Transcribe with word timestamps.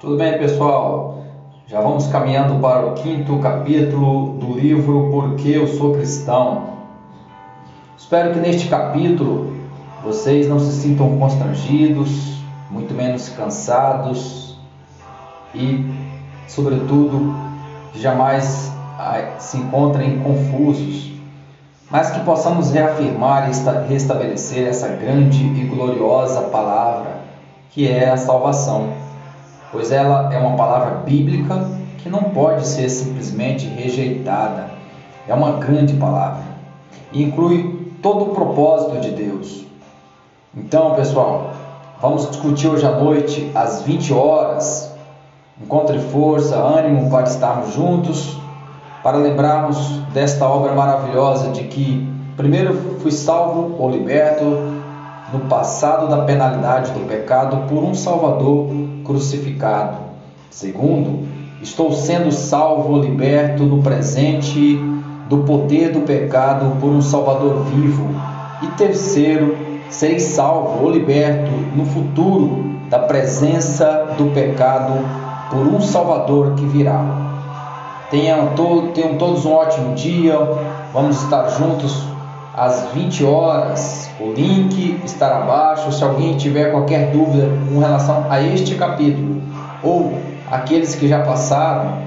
Tudo 0.00 0.16
bem, 0.16 0.38
pessoal? 0.38 1.24
Já 1.66 1.80
vamos 1.80 2.06
caminhando 2.06 2.60
para 2.60 2.86
o 2.86 2.94
quinto 2.94 3.36
capítulo 3.40 4.34
do 4.34 4.56
livro 4.56 5.08
Porque 5.10 5.48
Eu 5.48 5.66
Sou 5.66 5.92
Cristão. 5.94 6.68
Espero 7.96 8.32
que 8.32 8.38
neste 8.38 8.68
capítulo 8.68 9.56
vocês 10.04 10.48
não 10.48 10.60
se 10.60 10.70
sintam 10.70 11.18
constrangidos, 11.18 12.38
muito 12.70 12.94
menos 12.94 13.28
cansados 13.30 14.56
e, 15.52 15.84
sobretudo, 16.46 17.34
jamais 17.92 18.72
ah, 19.00 19.34
se 19.40 19.58
encontrem 19.58 20.20
confusos, 20.20 21.10
mas 21.90 22.12
que 22.12 22.20
possamos 22.20 22.70
reafirmar 22.70 23.50
e 23.50 23.88
restabelecer 23.88 24.68
essa 24.68 24.86
grande 24.90 25.42
e 25.42 25.64
gloriosa 25.64 26.42
palavra 26.42 27.18
que 27.70 27.88
é 27.88 28.10
a 28.10 28.16
salvação 28.16 29.07
pois 29.70 29.92
ela 29.92 30.32
é 30.32 30.38
uma 30.38 30.56
palavra 30.56 31.00
bíblica 31.04 31.66
que 31.98 32.08
não 32.08 32.24
pode 32.24 32.66
ser 32.66 32.88
simplesmente 32.88 33.66
rejeitada. 33.66 34.70
É 35.26 35.34
uma 35.34 35.52
grande 35.52 35.94
palavra 35.94 36.42
e 37.12 37.22
inclui 37.22 37.92
todo 38.02 38.24
o 38.24 38.34
propósito 38.34 39.00
de 39.00 39.10
Deus. 39.10 39.66
Então, 40.56 40.94
pessoal, 40.94 41.52
vamos 42.00 42.28
discutir 42.28 42.68
hoje 42.68 42.86
à 42.86 42.92
noite 42.92 43.50
às 43.54 43.82
20 43.82 44.12
horas. 44.12 44.92
Encontre 45.60 45.98
força, 45.98 46.56
ânimo 46.56 47.10
para 47.10 47.24
estarmos 47.24 47.74
juntos, 47.74 48.38
para 49.02 49.18
lembrarmos 49.18 49.98
desta 50.12 50.48
obra 50.48 50.72
maravilhosa 50.72 51.50
de 51.50 51.64
que 51.64 52.08
primeiro 52.36 53.00
fui 53.00 53.10
salvo 53.10 53.74
ou 53.78 53.90
liberto 53.90 54.77
no 55.32 55.40
passado 55.40 56.08
da 56.08 56.22
penalidade 56.22 56.92
do 56.92 57.00
pecado 57.06 57.68
por 57.68 57.84
um 57.84 57.94
Salvador 57.94 58.68
crucificado. 59.04 59.98
Segundo, 60.50 61.26
estou 61.62 61.92
sendo 61.92 62.32
salvo 62.32 62.98
liberto 62.98 63.64
no 63.64 63.82
presente 63.82 64.80
do 65.28 65.38
poder 65.38 65.92
do 65.92 66.00
pecado 66.00 66.76
por 66.80 66.90
um 66.90 67.02
Salvador 67.02 67.64
vivo. 67.64 68.08
E 68.62 68.66
terceiro, 68.68 69.56
serei 69.90 70.18
salvo 70.18 70.84
ou 70.84 70.90
liberto 70.90 71.50
no 71.76 71.84
futuro 71.84 72.64
da 72.88 72.98
presença 72.98 74.14
do 74.16 74.32
pecado 74.32 74.94
por 75.50 75.66
um 75.66 75.80
Salvador 75.80 76.54
que 76.54 76.64
virá. 76.64 77.26
Tenham, 78.10 78.54
to 78.54 78.88
tenham 78.94 79.16
todos 79.18 79.44
um 79.44 79.52
ótimo 79.52 79.94
dia. 79.94 80.34
Vamos 80.94 81.22
estar 81.22 81.46
juntos 81.50 82.02
às 82.58 82.88
20 82.92 83.24
horas. 83.24 84.10
O 84.20 84.32
link 84.32 85.00
estará 85.04 85.38
abaixo. 85.38 85.92
Se 85.92 86.02
alguém 86.02 86.36
tiver 86.36 86.72
qualquer 86.72 87.12
dúvida 87.12 87.48
com 87.68 87.78
relação 87.78 88.26
a 88.28 88.40
este 88.42 88.74
capítulo 88.74 89.40
ou 89.82 90.18
aqueles 90.50 90.94
que 90.96 91.06
já 91.06 91.20
passaram, 91.20 91.98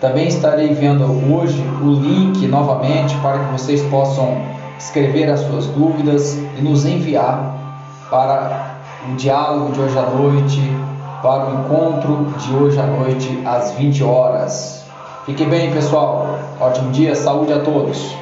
também 0.00 0.28
estarei 0.28 0.70
enviando 0.70 1.04
hoje 1.34 1.62
o 1.82 1.90
link 1.90 2.46
novamente 2.46 3.16
para 3.16 3.38
que 3.40 3.52
vocês 3.52 3.82
possam 3.82 4.38
escrever 4.78 5.28
as 5.28 5.40
suas 5.40 5.66
dúvidas 5.66 6.38
e 6.56 6.62
nos 6.62 6.86
enviar 6.86 7.54
para 8.08 8.76
o 9.10 9.16
diálogo 9.16 9.72
de 9.72 9.80
hoje 9.80 9.98
à 9.98 10.02
noite, 10.02 10.60
para 11.20 11.50
o 11.50 11.60
encontro 11.60 12.26
de 12.38 12.54
hoje 12.54 12.80
à 12.80 12.86
noite 12.86 13.42
às 13.44 13.72
20 13.72 14.04
horas. 14.04 14.84
Fique 15.26 15.44
bem, 15.44 15.70
pessoal. 15.70 16.38
Ótimo 16.60 16.90
dia, 16.92 17.14
saúde 17.14 17.52
a 17.52 17.58
todos. 17.58 18.14